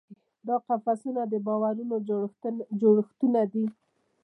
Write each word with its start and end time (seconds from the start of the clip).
دا 0.47 0.55
قفسونه 0.67 1.21
د 1.31 1.33
باورونو 1.47 1.95
جوړښتونه 2.81 3.41
دي. 3.53 3.65